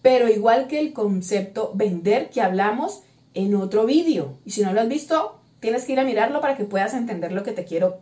Pero 0.01 0.27
igual 0.27 0.65
que 0.65 0.79
el 0.79 0.91
concepto 0.91 1.71
vender 1.75 2.31
que 2.31 2.41
hablamos 2.41 3.03
en 3.35 3.53
otro 3.53 3.85
vídeo, 3.85 4.39
y 4.43 4.49
si 4.49 4.63
no 4.63 4.73
lo 4.73 4.81
has 4.81 4.89
visto, 4.89 5.39
tienes 5.59 5.85
que 5.85 5.91
ir 5.91 5.99
a 5.99 6.03
mirarlo 6.03 6.41
para 6.41 6.57
que 6.57 6.63
puedas 6.63 6.95
entender 6.95 7.31
lo 7.31 7.43
que 7.43 7.51
te 7.51 7.63
quiero 7.63 7.99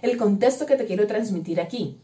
el 0.00 0.16
contexto 0.16 0.64
que 0.64 0.76
te 0.76 0.86
quiero 0.86 1.06
transmitir 1.06 1.60
aquí. 1.60 1.98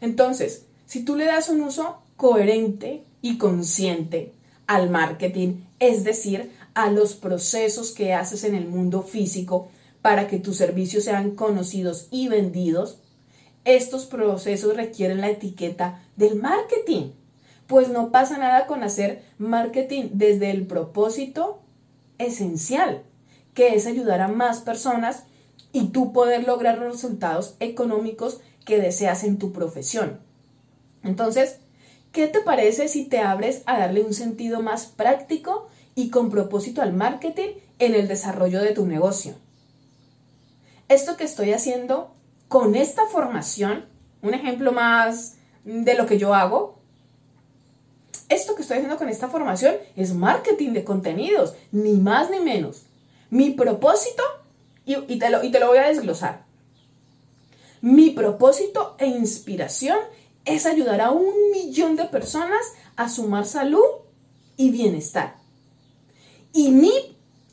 Entonces, 0.00 0.64
si 0.86 1.04
tú 1.04 1.16
le 1.16 1.26
das 1.26 1.50
un 1.50 1.60
uso 1.60 1.98
coherente 2.16 3.02
y 3.20 3.36
consciente 3.36 4.32
al 4.66 4.88
marketing, 4.88 5.56
es 5.80 6.02
decir, 6.02 6.50
a 6.72 6.88
los 6.90 7.12
procesos 7.12 7.90
que 7.90 8.14
haces 8.14 8.44
en 8.44 8.54
el 8.54 8.68
mundo 8.68 9.02
físico 9.02 9.68
para 10.02 10.26
que 10.26 10.38
tus 10.38 10.56
servicios 10.56 11.04
sean 11.04 11.36
conocidos 11.36 12.08
y 12.10 12.28
vendidos, 12.28 12.98
estos 13.64 14.06
procesos 14.06 14.76
requieren 14.76 15.20
la 15.20 15.30
etiqueta 15.30 16.02
del 16.16 16.34
marketing. 16.34 17.12
Pues 17.68 17.88
no 17.88 18.10
pasa 18.10 18.36
nada 18.36 18.66
con 18.66 18.82
hacer 18.82 19.24
marketing 19.38 20.10
desde 20.12 20.50
el 20.50 20.66
propósito 20.66 21.60
esencial, 22.18 23.02
que 23.54 23.74
es 23.74 23.86
ayudar 23.86 24.20
a 24.20 24.28
más 24.28 24.60
personas 24.60 25.24
y 25.72 25.88
tú 25.88 26.12
poder 26.12 26.44
lograr 26.44 26.78
los 26.78 26.94
resultados 26.94 27.54
económicos 27.60 28.40
que 28.64 28.80
deseas 28.80 29.24
en 29.24 29.38
tu 29.38 29.52
profesión. 29.52 30.18
Entonces, 31.04 31.58
¿qué 32.10 32.26
te 32.26 32.40
parece 32.40 32.88
si 32.88 33.06
te 33.06 33.20
abres 33.20 33.62
a 33.66 33.78
darle 33.78 34.02
un 34.02 34.14
sentido 34.14 34.60
más 34.60 34.86
práctico 34.86 35.68
y 35.94 36.10
con 36.10 36.30
propósito 36.30 36.82
al 36.82 36.92
marketing 36.92 37.50
en 37.78 37.94
el 37.94 38.08
desarrollo 38.08 38.60
de 38.60 38.72
tu 38.72 38.86
negocio? 38.86 39.34
Esto 40.92 41.16
que 41.16 41.24
estoy 41.24 41.54
haciendo 41.54 42.10
con 42.48 42.74
esta 42.74 43.06
formación, 43.06 43.86
un 44.20 44.34
ejemplo 44.34 44.72
más 44.72 45.36
de 45.64 45.94
lo 45.94 46.04
que 46.04 46.18
yo 46.18 46.34
hago, 46.34 46.80
esto 48.28 48.54
que 48.54 48.60
estoy 48.60 48.76
haciendo 48.76 48.98
con 48.98 49.08
esta 49.08 49.28
formación 49.28 49.74
es 49.96 50.12
marketing 50.12 50.72
de 50.72 50.84
contenidos, 50.84 51.54
ni 51.70 51.94
más 51.94 52.28
ni 52.28 52.40
menos. 52.40 52.82
Mi 53.30 53.52
propósito 53.52 54.22
y, 54.84 55.18
te 55.18 55.30
lo, 55.30 55.40
te 55.40 55.60
lo 55.60 55.68
voy 55.68 55.78
a 55.78 55.88
desglosar. 55.88 56.44
Mi 57.80 58.10
propósito 58.10 58.94
e 58.98 59.06
inspiración 59.06 59.96
es 60.44 60.66
ayudar 60.66 61.00
a 61.00 61.10
un 61.10 61.32
millón 61.52 61.96
de 61.96 62.04
personas 62.04 62.74
a 62.96 63.08
sumar 63.08 63.46
salud 63.46 63.80
y 64.58 64.68
bienestar. 64.68 65.36
Y 66.52 66.70
mi, 66.70 66.92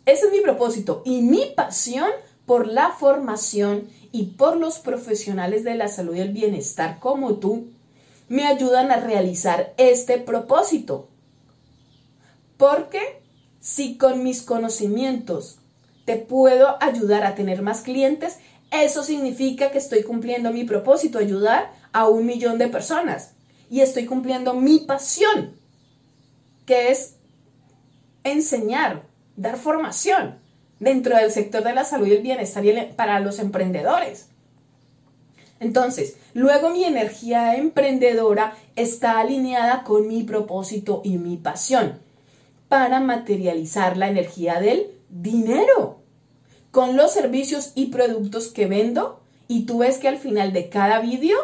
ese 0.06 0.26
es 0.26 0.32
mi 0.34 0.42
propósito 0.42 1.04
y 1.06 1.22
mi 1.22 1.54
pasión 1.56 2.10
por 2.50 2.66
la 2.66 2.90
formación 2.90 3.88
y 4.12 4.32
por 4.32 4.58
los 4.58 4.80
profesionales 4.80 5.64
de 5.64 5.76
la 5.76 5.88
salud 5.88 6.16
y 6.16 6.22
el 6.22 6.34
bienestar 6.34 6.98
como 7.00 7.36
tú 7.36 7.68
me 8.28 8.48
ayudan 8.48 8.90
a 8.90 8.96
realizar 8.96 9.76
este 9.78 10.18
propósito. 10.18 11.10
Porque 12.58 13.22
si 13.60 13.98
con 13.98 14.24
mis 14.24 14.42
conocimientos 14.42 15.60
te 16.06 16.16
puedo 16.16 16.82
ayudar 16.82 17.24
a 17.24 17.36
tener 17.36 17.62
más 17.62 17.82
clientes, 17.82 18.40
eso 18.72 19.04
significa 19.04 19.70
que 19.70 19.78
estoy 19.78 20.02
cumpliendo 20.02 20.52
mi 20.52 20.64
propósito, 20.64 21.20
ayudar 21.20 21.72
a 21.94 22.08
un 22.08 22.26
millón 22.26 22.58
de 22.58 22.68
personas. 22.68 23.34
Y 23.70 23.82
estoy 23.82 24.08
cumpliendo 24.08 24.56
mi 24.56 24.80
pasión, 24.80 25.54
que 26.66 26.90
es 26.90 27.14
enseñar, 28.24 29.04
dar 29.36 29.56
formación 29.56 30.49
dentro 30.80 31.16
del 31.16 31.32
sector 31.32 31.64
de 31.64 31.74
la 31.74 31.84
salud 31.84 32.08
y 32.08 32.14
el 32.14 32.22
bienestar 32.22 32.64
para 32.96 33.20
los 33.20 33.40
emprendedores. 33.40 34.28
Entonces, 35.60 36.16
luego 36.34 36.70
mi 36.70 36.86
energía 36.86 37.56
emprendedora 37.56 38.54
está 38.76 39.20
alineada 39.20 39.84
con 39.84 40.08
mi 40.08 40.24
propósito 40.24 41.02
y 41.04 41.18
mi 41.18 41.38
pasión 41.38 42.00
para 42.70 43.00
materializar 43.00 43.98
la 43.98 44.10
energía 44.10 44.60
del 44.60 44.88
dinero 45.10 46.00
con 46.72 46.96
los 46.96 47.12
servicios 47.12 47.72
y 47.76 47.88
productos 47.88 48.48
que 48.48 48.68
vendo 48.68 49.20
y 49.48 49.66
tú 49.66 49.80
ves 49.80 49.98
que 49.98 50.08
al 50.08 50.18
final 50.18 50.54
de 50.54 50.70
cada 50.70 51.00
vídeo 51.00 51.38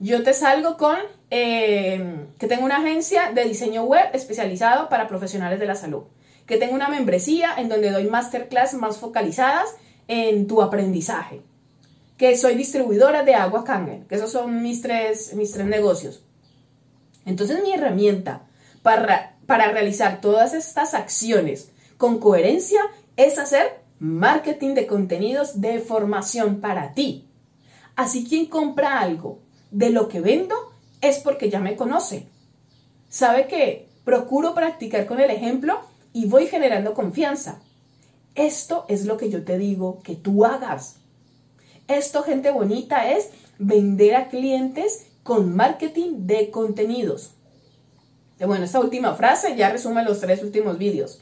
yo 0.00 0.22
te 0.22 0.34
salgo 0.34 0.76
con 0.76 0.96
eh, 1.30 2.26
que 2.38 2.46
tengo 2.48 2.64
una 2.64 2.78
agencia 2.78 3.32
de 3.32 3.44
diseño 3.44 3.84
web 3.84 4.10
especializado 4.12 4.88
para 4.88 5.08
profesionales 5.08 5.60
de 5.60 5.66
la 5.66 5.74
salud, 5.74 6.02
que 6.48 6.56
tengo 6.56 6.74
una 6.74 6.88
membresía 6.88 7.54
en 7.58 7.68
donde 7.68 7.90
doy 7.90 8.08
masterclass 8.08 8.72
más 8.72 8.96
focalizadas 8.96 9.68
en 10.08 10.46
tu 10.46 10.62
aprendizaje, 10.62 11.42
que 12.16 12.36
soy 12.38 12.54
distribuidora 12.54 13.22
de 13.22 13.34
agua 13.34 13.64
Kangen, 13.64 14.06
que 14.06 14.14
esos 14.14 14.32
son 14.32 14.62
mis 14.62 14.80
tres, 14.80 15.34
mis 15.34 15.52
tres 15.52 15.66
negocios. 15.66 16.24
Entonces 17.26 17.62
mi 17.62 17.72
herramienta 17.72 18.46
para, 18.82 19.36
para 19.46 19.70
realizar 19.70 20.22
todas 20.22 20.54
estas 20.54 20.94
acciones 20.94 21.70
con 21.98 22.18
coherencia 22.18 22.80
es 23.16 23.38
hacer 23.38 23.82
marketing 23.98 24.74
de 24.74 24.86
contenidos 24.86 25.60
de 25.60 25.80
formación 25.80 26.62
para 26.62 26.94
ti. 26.94 27.28
Así 27.94 28.24
quien 28.26 28.46
compra 28.46 29.00
algo 29.00 29.40
de 29.70 29.90
lo 29.90 30.08
que 30.08 30.22
vendo 30.22 30.54
es 31.02 31.18
porque 31.18 31.50
ya 31.50 31.60
me 31.60 31.76
conoce. 31.76 32.26
Sabe 33.10 33.48
que 33.48 33.86
procuro 34.04 34.54
practicar 34.54 35.04
con 35.04 35.20
el 35.20 35.30
ejemplo 35.30 35.82
y 36.18 36.26
voy 36.26 36.48
generando 36.48 36.94
confianza. 36.94 37.60
Esto 38.34 38.86
es 38.88 39.04
lo 39.06 39.16
que 39.16 39.30
yo 39.30 39.44
te 39.44 39.56
digo 39.56 40.02
que 40.02 40.16
tú 40.16 40.44
hagas. 40.44 40.96
Esto, 41.86 42.24
gente 42.24 42.50
bonita, 42.50 43.12
es 43.12 43.30
vender 43.60 44.16
a 44.16 44.28
clientes 44.28 45.06
con 45.22 45.54
marketing 45.54 46.26
de 46.26 46.50
contenidos. 46.50 47.34
Bueno, 48.44 48.64
esta 48.64 48.80
última 48.80 49.14
frase 49.14 49.54
ya 49.56 49.70
resume 49.70 50.02
los 50.02 50.18
tres 50.18 50.42
últimos 50.42 50.76
vídeos. 50.76 51.20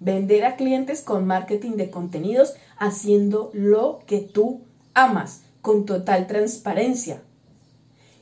Vender 0.00 0.44
a 0.44 0.56
clientes 0.56 1.00
con 1.00 1.26
marketing 1.26 1.72
de 1.72 1.90
contenidos 1.90 2.52
haciendo 2.76 3.50
lo 3.54 4.00
que 4.06 4.18
tú 4.18 4.66
amas, 4.92 5.44
con 5.62 5.86
total 5.86 6.26
transparencia. 6.26 7.22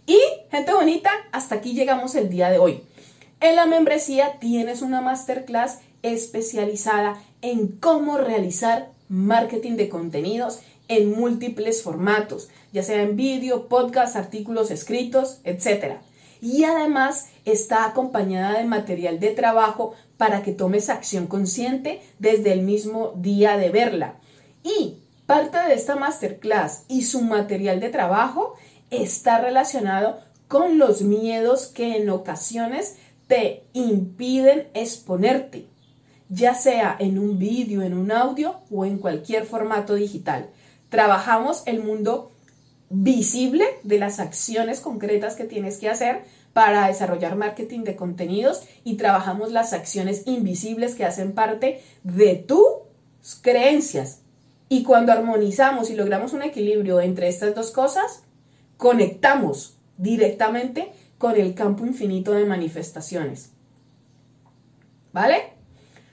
Y, 0.06 0.20
gente 0.48 0.72
bonita, 0.72 1.10
hasta 1.32 1.56
aquí 1.56 1.74
llegamos 1.74 2.14
el 2.14 2.30
día 2.30 2.50
de 2.50 2.58
hoy. 2.58 2.84
En 3.40 3.56
la 3.56 3.64
membresía 3.64 4.38
tienes 4.38 4.82
una 4.82 5.00
masterclass 5.00 5.78
especializada 6.02 7.22
en 7.40 7.68
cómo 7.68 8.18
realizar 8.18 8.90
marketing 9.08 9.76
de 9.76 9.88
contenidos 9.88 10.60
en 10.88 11.18
múltiples 11.18 11.82
formatos, 11.82 12.50
ya 12.74 12.82
sea 12.82 13.00
en 13.00 13.16
vídeo, 13.16 13.66
podcast, 13.68 14.14
artículos 14.14 14.70
escritos, 14.70 15.40
etc. 15.44 15.94
Y 16.42 16.64
además 16.64 17.30
está 17.46 17.86
acompañada 17.86 18.58
de 18.58 18.64
material 18.64 19.20
de 19.20 19.30
trabajo 19.30 19.94
para 20.18 20.42
que 20.42 20.52
tomes 20.52 20.90
acción 20.90 21.26
consciente 21.26 22.02
desde 22.18 22.52
el 22.52 22.60
mismo 22.60 23.14
día 23.16 23.56
de 23.56 23.70
verla. 23.70 24.16
Y 24.62 24.98
parte 25.24 25.56
de 25.56 25.72
esta 25.72 25.96
masterclass 25.96 26.84
y 26.88 27.04
su 27.04 27.22
material 27.22 27.80
de 27.80 27.88
trabajo 27.88 28.56
está 28.90 29.40
relacionado 29.40 30.18
con 30.46 30.78
los 30.78 31.02
miedos 31.02 31.68
que 31.68 31.96
en 31.96 32.10
ocasiones 32.10 32.96
te 33.30 33.62
impiden 33.74 34.66
exponerte, 34.74 35.68
ya 36.28 36.52
sea 36.52 36.96
en 36.98 37.16
un 37.16 37.38
vídeo, 37.38 37.82
en 37.82 37.94
un 37.94 38.10
audio 38.10 38.56
o 38.72 38.84
en 38.84 38.98
cualquier 38.98 39.46
formato 39.46 39.94
digital. 39.94 40.50
Trabajamos 40.88 41.62
el 41.66 41.80
mundo 41.80 42.32
visible 42.88 43.64
de 43.84 43.98
las 43.98 44.18
acciones 44.18 44.80
concretas 44.80 45.36
que 45.36 45.44
tienes 45.44 45.78
que 45.78 45.88
hacer 45.88 46.24
para 46.52 46.88
desarrollar 46.88 47.36
marketing 47.36 47.84
de 47.84 47.94
contenidos 47.94 48.64
y 48.82 48.96
trabajamos 48.96 49.52
las 49.52 49.74
acciones 49.74 50.26
invisibles 50.26 50.96
que 50.96 51.04
hacen 51.04 51.30
parte 51.30 51.80
de 52.02 52.34
tus 52.34 53.36
creencias. 53.42 54.22
Y 54.68 54.82
cuando 54.82 55.12
armonizamos 55.12 55.88
y 55.90 55.94
logramos 55.94 56.32
un 56.32 56.42
equilibrio 56.42 57.00
entre 57.00 57.28
estas 57.28 57.54
dos 57.54 57.70
cosas, 57.70 58.24
conectamos 58.76 59.76
directamente 59.98 60.90
con 61.20 61.38
el 61.38 61.52
campo 61.52 61.84
infinito 61.84 62.32
de 62.32 62.46
manifestaciones. 62.46 63.50
¿Vale? 65.12 65.52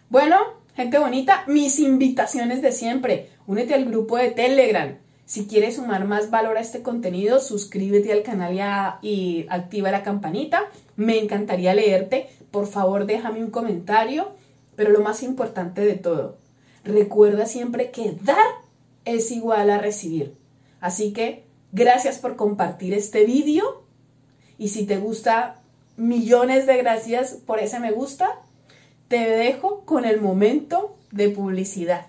Bueno, 0.10 0.36
gente 0.76 1.00
bonita, 1.00 1.46
mis 1.48 1.80
invitaciones 1.80 2.62
de 2.62 2.74
siempre. 2.74 3.30
Únete 3.48 3.74
al 3.74 3.86
grupo 3.86 4.18
de 4.18 4.32
Telegram. 4.32 4.98
Si 5.24 5.48
quieres 5.48 5.78
sumar 5.78 6.04
más 6.04 6.30
valor 6.30 6.58
a 6.58 6.60
este 6.60 6.82
contenido, 6.82 7.40
suscríbete 7.40 8.12
al 8.12 8.22
canal 8.22 9.00
y, 9.02 9.46
activa 9.48 9.92
la 9.92 10.04
campanita. 10.04 10.64
Me 10.98 11.18
encantaría 11.20 11.74
leerte. 11.74 12.28
Por 12.52 12.68
favor, 12.68 13.06
déjame 13.06 13.42
un 13.42 13.50
comentario. 13.50 14.34
Pero 14.76 14.92
lo 14.92 15.00
más 15.00 15.24
importante 15.24 15.86
de 15.86 15.96
todo, 15.96 16.38
recuerda 16.84 17.46
siempre 17.46 17.92
que 17.92 18.18
dar 18.24 18.38
es 19.06 19.32
igual 19.32 19.70
a 19.70 19.78
recibir. 19.78 20.36
Así 20.82 21.14
que 21.14 21.46
gracias 21.72 22.18
por 22.18 22.36
compartir 22.36 22.94
este 22.94 23.24
vídeo. 23.24 23.87
Y 24.58 24.70
si 24.70 24.86
te 24.86 24.98
gusta, 24.98 25.62
millones 25.98 26.66
de 26.66 26.78
gracias 26.78 27.34
por 27.46 27.60
ese 27.60 27.80
me 27.80 27.92
gusta. 27.92 28.40
Te 29.08 29.30
dejo 29.30 29.82
con 29.86 30.06
el 30.06 30.20
momento 30.20 30.96
de 31.12 31.30
publicidad. 31.30 32.08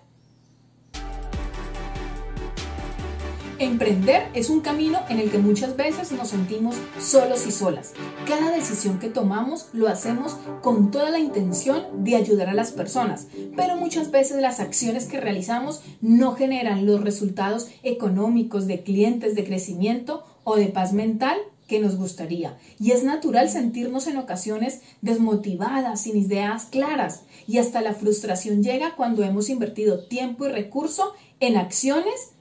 Emprender 3.61 4.29
es 4.35 4.51
un 4.51 4.61
camino 4.61 5.01
en 5.09 5.19
el 5.19 5.33
que 5.33 5.39
muchas 5.39 5.77
veces 5.77 6.13
nos 6.13 6.29
sentimos 6.29 6.77
solos 7.01 7.45
y 7.45 7.51
solas. 7.51 7.93
Cada 8.25 8.53
decisión 8.53 9.01
que 9.01 9.09
tomamos 9.09 9.71
lo 9.73 9.89
hacemos 9.89 10.37
con 10.63 10.93
toda 10.93 11.11
la 11.11 11.19
intención 11.19 12.05
de 12.05 12.15
ayudar 12.15 12.49
a 12.49 12.55
las 12.55 12.71
personas, 12.71 13.27
pero 13.57 13.77
muchas 13.77 14.13
veces 14.13 14.41
las 14.41 14.61
acciones 14.61 15.07
que 15.07 15.21
realizamos 15.21 15.83
no 16.01 16.37
generan 16.37 16.87
los 16.87 17.03
resultados 17.03 17.69
económicos 17.83 18.69
de 18.69 18.85
clientes, 18.85 19.35
de 19.35 19.45
crecimiento 19.45 20.23
o 20.45 20.55
de 20.55 20.67
paz 20.67 20.93
mental 20.93 21.37
que 21.69 21.79
nos 21.79 21.97
gustaría. 21.97 22.59
Y 22.81 22.91
es 22.91 23.05
natural 23.05 23.49
sentirnos 23.49 24.09
en 24.09 24.17
ocasiones 24.17 24.81
desmotivadas, 25.03 26.01
sin 26.01 26.17
ideas 26.17 26.65
claras. 26.65 27.23
Y 27.47 27.59
hasta 27.59 27.83
la 27.83 27.95
frustración 27.95 28.65
llega 28.65 28.97
cuando 28.97 29.23
hemos 29.23 29.51
invertido 29.51 30.05
tiempo 30.09 30.47
y 30.47 30.49
recurso 30.49 31.13
en 31.39 31.57
acciones 31.57 32.33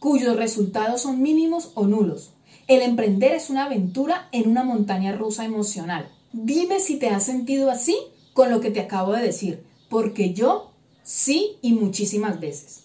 cuyos 0.00 0.36
resultados 0.36 1.00
son 1.00 1.22
mínimos 1.22 1.70
o 1.74 1.86
nulos. 1.86 2.34
El 2.66 2.82
emprender 2.82 3.32
es 3.32 3.48
una 3.48 3.64
aventura 3.64 4.28
en 4.32 4.50
una 4.50 4.64
montaña 4.64 5.12
rusa 5.12 5.44
emocional. 5.44 6.10
Dime 6.32 6.80
si 6.80 6.98
te 6.98 7.08
has 7.08 7.24
sentido 7.24 7.70
así 7.70 7.96
con 8.34 8.50
lo 8.50 8.60
que 8.60 8.70
te 8.70 8.80
acabo 8.80 9.12
de 9.12 9.22
decir, 9.22 9.64
porque 9.88 10.34
yo 10.34 10.72
sí 11.04 11.56
y 11.62 11.72
muchísimas 11.72 12.40
veces. 12.40 12.84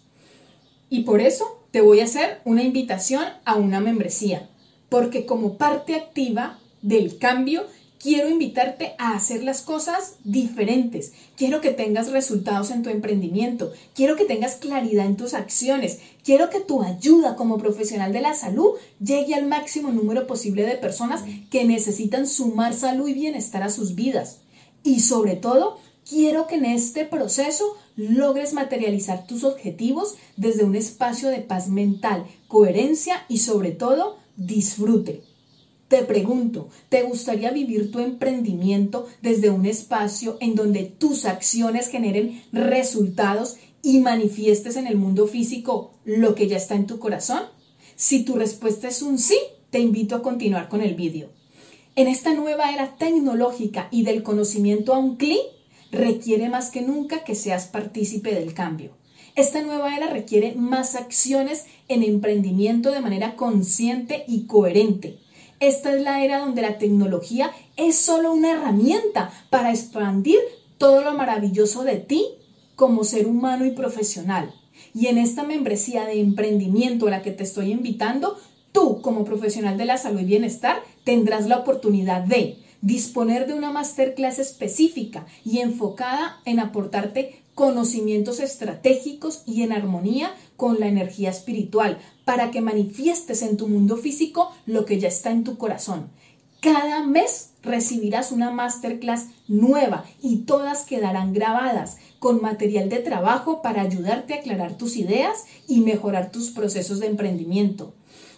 Y 0.89 1.01
por 1.01 1.19
eso 1.19 1.60
te 1.72 1.81
voy 1.81 2.00
a 2.00 2.05
hacer 2.05 2.41
una 2.46 2.63
invitación 2.63 3.24
a 3.46 3.55
una 3.55 3.79
membresía, 3.79 4.50
porque 4.89 5.25
como 5.25 5.58
parte 5.58 5.96
activa 5.96 6.60
del 6.81 7.17
cambio 7.17 7.63
quiero 8.00 8.29
invitarte 8.29 8.93
a 8.98 9.13
hacer 9.13 9.43
las 9.43 9.62
cosas 9.62 10.15
diferentes. 10.24 11.12
Quiero 11.36 11.62
que 11.62 11.72
tengas 11.72 12.12
resultados 12.12 12.72
en 12.72 12.81
tu 12.81 12.89
emprendimiento. 12.89 13.72
Quiero 13.93 14.15
que 14.15 14.25
tengas 14.25 14.55
claridad 14.55 15.05
en 15.05 15.17
tus 15.17 15.34
acciones. 15.34 16.00
Quiero 16.24 16.50
que 16.50 16.62
tu 16.62 16.81
ayuda 16.81 17.36
como 17.36 17.58
profesional 17.58 18.13
de 18.13 18.22
la 18.22 18.34
salud 18.34 18.72
llegue 19.03 19.36
al 19.36 19.46
máximo 19.46 19.91
número 19.91 20.27
posible 20.27 20.65
de 20.65 20.75
personas 20.75 21.24
que 21.51 21.65
necesitan 21.65 22.25
sumar 22.25 22.73
salud 22.73 23.08
y 23.08 23.13
bienestar 23.13 23.63
a 23.63 23.69
sus 23.69 23.95
vidas. 23.95 24.39
Y 24.82 25.02
sobre 25.02 25.36
todo, 25.36 25.78
quiero 26.10 26.47
que 26.47 26.56
en 26.56 26.65
este 26.65 27.04
proceso 27.04 27.75
logres 27.97 28.54
materializar 28.54 29.28
tus 29.28 29.43
objetivos 29.43 30.15
desde 30.38 30.63
un 30.63 30.75
espacio 30.75 31.28
de 31.28 31.39
paz 31.39 31.67
mental, 31.67 32.25
coherencia 32.47 33.25
y 33.28 33.39
sobre 33.39 33.71
todo 33.71 34.18
disfrute. 34.39 35.21
Te 35.88 36.04
pregunto, 36.04 36.69
¿te 36.89 37.04
gustaría 37.04 37.52
vivir 37.52 37.91
tu 37.91 37.99
emprendimiento 37.99 39.08
desde 39.21 39.49
un 39.49 39.65
espacio 39.65 40.38
en 40.39 40.56
donde 40.56 40.84
tus 40.84 41.25
acciones 41.25 41.88
generen 41.88 42.43
resultados 42.52 43.58
y 43.82 43.99
manifiestes 43.99 44.75
en 44.75 44.88
el 44.88 44.97
mundo 44.97 45.28
físico 45.28 45.93
lo 46.06 46.36
que 46.36 46.47
ya 46.47 46.58
está 46.58 46.75
en 46.75 46.86
tu 46.86 46.99
corazón? 46.99 47.41
Si 47.95 48.23
tu 48.23 48.36
respuesta 48.36 48.88
es 48.88 49.02
un 49.02 49.17
sí, 49.17 49.38
te 49.71 49.80
invito 49.80 50.15
a 50.15 50.21
continuar 50.21 50.69
con 50.69 50.82
el 50.82 50.95
vídeo. 50.95 51.30
En 51.95 52.08
esta 52.08 52.34
nueva 52.34 52.71
era 52.71 52.95
tecnológica 52.97 53.88
y 53.91 54.04
del 54.04 54.23
conocimiento 54.23 54.93
a 54.93 54.99
un 54.99 55.17
clic, 55.17 55.41
requiere 55.91 56.49
más 56.49 56.69
que 56.69 56.82
nunca 56.82 57.23
que 57.23 57.36
seas 57.36 57.65
partícipe 57.65 58.34
del 58.34 58.54
cambio. 58.54 58.91
Esta 59.36 59.62
nueva 59.62 59.95
era 59.95 60.08
requiere 60.08 60.54
más 60.56 60.95
acciones 60.95 61.65
en 61.89 62.04
emprendimiento 62.04 62.91
de 62.91 63.02
manera 63.02 63.36
consciente 63.36 64.23
y 64.28 64.45
coherente 64.45 65.19
esta 65.60 65.93
es 65.93 66.02
la 66.02 66.23
era 66.23 66.39
donde 66.39 66.62
la 66.62 66.78
tecnología 66.78 67.52
es 67.75 67.97
solo 67.97 68.32
una 68.32 68.52
herramienta 68.52 69.30
para 69.49 69.71
expandir 69.71 70.39
todo 70.78 71.02
lo 71.02 71.13
maravilloso 71.13 71.84
de 71.84 71.97
ti 71.97 72.25
como 72.75 73.04
ser 73.04 73.28
humano 73.28 73.65
y 73.65 73.71
profesional. 73.71 74.54
Y 74.93 75.08
en 75.08 75.17
esta 75.17 75.43
membresía 75.43 76.06
de 76.06 76.21
emprendimiento 76.21 77.08
a 77.08 77.12
la 77.12 77.21
que 77.21 77.32
te 77.32 77.43
estoy 77.43 77.71
invitando, 77.71 78.38
tú 78.71 79.02
como 79.02 79.25
profesional 79.25 79.78
de 79.78 79.84
la 79.84 79.97
salud 79.97 80.21
y 80.21 80.25
bienestar 80.25 80.82
tendrás 81.04 81.45
la 81.47 81.58
oportunidad 81.58 82.21
de 82.21 82.58
disponer 82.82 83.45
de 83.45 83.54
una 83.54 83.73
masterclass 83.73 84.39
específica 84.39 85.25
y 85.43 85.60
enfocada 85.60 86.39
en 86.45 86.62
aportarte 86.62 87.41
conocimientos 87.54 88.39
estratégicos 88.39 89.43
y 89.45 89.63
en 89.63 89.73
armonía 89.73 90.32
con 90.60 90.80
la 90.80 90.88
energía 90.88 91.32
espiritual 91.32 91.98
para 92.26 92.52
que 92.52 92.62
manifiestes 92.62 93.41
en 93.41 93.58
tu 93.58 93.67
mundo 93.67 93.98
físico 93.98 94.52
lo 94.67 94.86
que 94.86 95.00
ya 95.00 95.08
está 95.08 95.32
en 95.32 95.43
tu 95.43 95.58
corazón. 95.58 96.12
Cada 96.60 97.04
mes 97.06 97.52
recibirás 97.63 98.34
una 98.34 98.52
masterclass 98.52 99.28
nueva 99.48 100.04
y 100.22 100.39
todas 100.39 100.84
quedarán 100.84 101.32
grabadas 101.32 101.98
con 102.19 102.41
material 102.41 102.89
de 102.89 103.00
trabajo 103.00 103.62
para 103.62 103.82
ayudarte 103.82 104.34
a 104.34 104.38
aclarar 104.38 104.78
tus 104.78 104.98
ideas 104.98 105.45
y 105.67 105.80
mejorar 105.80 106.32
tus 106.32 106.50
procesos 106.50 107.00
de 107.00 107.08
emprendimiento. 107.08 107.93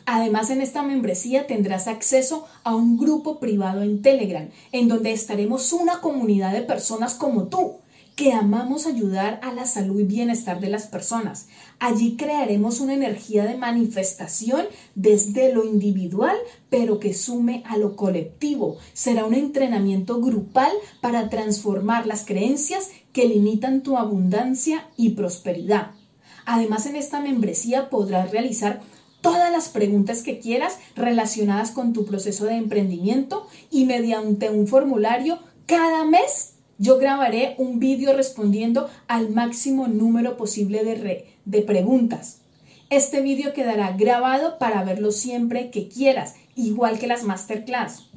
Además, 0.06 0.52
en 0.52 0.62
esta 0.62 0.84
membresía 0.84 1.48
tendrás 1.48 1.88
acceso 1.88 2.46
a 2.64 2.76
un 2.76 2.98
grupo 2.98 3.40
privado 3.40 3.82
en 3.82 4.04
Telegram, 4.04 4.50
en 4.72 4.88
donde 4.88 5.12
estaremos 5.12 5.74
una 5.74 6.00
comunidad 6.02 6.54
de 6.54 6.62
personas 6.62 7.16
como 7.16 7.48
tú, 7.48 7.78
que 8.16 8.34
amamos 8.34 8.86
ayudar 8.86 9.40
a 9.42 9.54
la 9.54 9.66
salud 9.66 10.00
y 10.00 10.04
bienestar 10.04 10.60
de 10.60 10.70
las 10.70 10.88
personas. 10.88 11.48
Allí 11.80 12.18
crearemos 12.18 12.80
una 12.80 12.94
energía 12.94 13.46
de 13.46 13.58
manifestación 13.58 14.66
desde 14.96 15.54
lo 15.54 15.66
individual, 15.66 16.36
pero 16.70 17.00
que 17.00 17.14
sume 17.14 17.64
a 17.66 17.78
lo 17.78 17.96
colectivo. 17.96 18.78
Será 18.94 19.26
un 19.26 19.34
entrenamiento 19.34 20.22
grupal 20.22 20.72
para 21.00 21.30
transformar 21.30 22.06
las 22.06 22.26
creencias 22.26 22.90
que 23.14 23.28
limitan 23.28 23.82
tu 23.82 23.98
abundancia 23.98 24.88
y 24.98 25.12
prosperidad. 25.12 25.92
Además, 26.46 26.86
en 26.86 26.96
esta 26.96 27.22
membresía 27.22 27.90
podrás 27.90 28.32
realizar 28.32 28.82
todas 29.22 29.52
las 29.52 29.70
preguntas 29.70 30.24
que 30.24 30.40
quieras 30.40 30.78
relacionadas 30.96 31.72
con 31.72 31.94
tu 31.94 32.06
proceso 32.06 32.46
de 32.46 32.56
emprendimiento 32.56 33.48
y 33.70 33.86
mediante 33.86 34.50
un 34.50 34.68
formulario 34.68 35.40
cada 35.66 36.04
mes 36.04 36.56
yo 36.82 36.98
grabaré 36.98 37.54
un 37.60 37.78
vídeo 37.78 38.12
respondiendo 38.14 38.90
al 39.08 39.30
máximo 39.30 39.88
número 39.88 40.36
posible 40.36 40.84
de, 40.84 41.28
de 41.46 41.62
preguntas. 41.62 42.40
Este 42.90 43.22
vídeo 43.22 43.54
quedará 43.54 43.92
grabado 43.92 44.58
para 44.58 44.84
verlo 44.84 45.12
siempre 45.12 45.70
que 45.70 45.88
quieras, 45.90 46.34
igual 46.56 46.98
que 46.98 47.06
las 47.06 47.24
masterclass. 47.24 48.08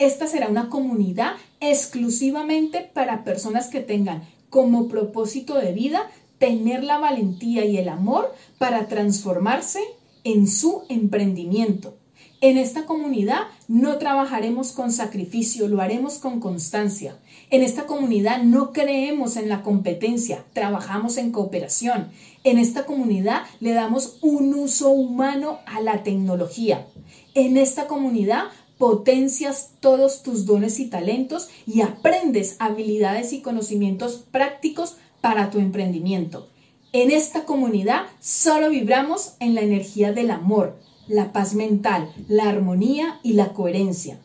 Esta 0.00 0.26
será 0.26 0.48
una 0.48 0.68
comunidad 0.68 1.34
exclusivamente 1.60 2.80
para 2.92 3.22
personas 3.22 3.68
que 3.68 3.78
tengan 3.78 4.24
como 4.48 4.88
propósito 4.88 5.54
de 5.54 5.72
vida 5.72 6.10
tener 6.38 6.82
la 6.82 6.98
valentía 6.98 7.64
y 7.64 7.78
el 7.78 7.88
amor 7.88 8.34
para 8.58 8.88
transformarse 8.88 9.78
en 10.24 10.48
su 10.48 10.82
emprendimiento. 10.88 11.99
En 12.42 12.56
esta 12.56 12.86
comunidad 12.86 13.48
no 13.68 13.98
trabajaremos 13.98 14.72
con 14.72 14.90
sacrificio, 14.90 15.68
lo 15.68 15.82
haremos 15.82 16.14
con 16.14 16.40
constancia. 16.40 17.18
En 17.50 17.62
esta 17.62 17.86
comunidad 17.86 18.42
no 18.42 18.72
creemos 18.72 19.36
en 19.36 19.50
la 19.50 19.62
competencia, 19.62 20.42
trabajamos 20.54 21.18
en 21.18 21.32
cooperación. 21.32 22.08
En 22.42 22.56
esta 22.56 22.86
comunidad 22.86 23.42
le 23.60 23.74
damos 23.74 24.16
un 24.22 24.54
uso 24.54 24.88
humano 24.88 25.58
a 25.66 25.82
la 25.82 26.02
tecnología. 26.02 26.86
En 27.34 27.58
esta 27.58 27.86
comunidad 27.86 28.44
potencias 28.78 29.72
todos 29.80 30.22
tus 30.22 30.46
dones 30.46 30.80
y 30.80 30.88
talentos 30.88 31.50
y 31.66 31.82
aprendes 31.82 32.56
habilidades 32.58 33.34
y 33.34 33.42
conocimientos 33.42 34.24
prácticos 34.30 34.96
para 35.20 35.50
tu 35.50 35.58
emprendimiento. 35.58 36.48
En 36.92 37.10
esta 37.10 37.44
comunidad 37.44 38.06
solo 38.18 38.70
vibramos 38.70 39.34
en 39.40 39.54
la 39.54 39.60
energía 39.60 40.12
del 40.12 40.30
amor, 40.30 40.78
la 41.10 41.32
paz 41.32 41.54
mental, 41.54 42.10
la 42.28 42.48
armonía 42.48 43.18
y 43.22 43.32
la 43.32 43.52
coherencia. 43.52 44.18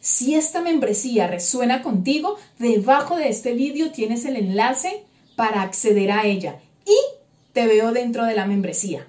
Si 0.00 0.36
esta 0.36 0.60
membresía 0.60 1.26
resuena 1.26 1.82
contigo, 1.82 2.36
debajo 2.58 3.16
de 3.16 3.28
este 3.28 3.52
vídeo 3.52 3.90
tienes 3.90 4.24
el 4.24 4.36
enlace 4.36 5.02
para 5.34 5.62
acceder 5.62 6.12
a 6.12 6.24
ella 6.24 6.60
y 6.86 6.96
te 7.52 7.66
veo 7.66 7.92
dentro 7.92 8.24
de 8.24 8.36
la 8.36 8.46
membresía. 8.46 9.06